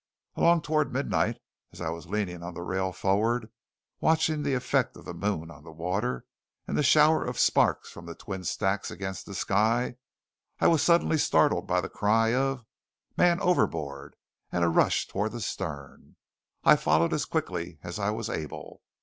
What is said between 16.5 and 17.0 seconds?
I